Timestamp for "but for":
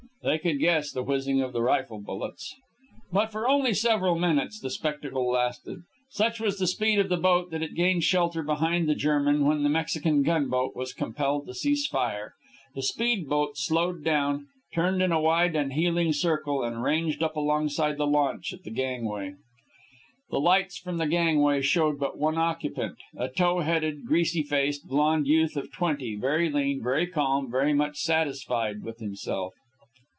3.11-3.49